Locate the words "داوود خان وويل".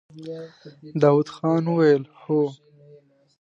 1.01-2.03